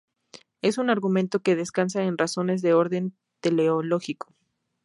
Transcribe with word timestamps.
Es 0.63 0.79
un 0.79 0.89
argumento 0.89 1.41
que 1.43 1.55
descansa 1.55 2.01
en 2.01 2.17
razones 2.17 2.63
de 2.63 2.73
orden 2.73 3.15
teleológico. 3.39 4.33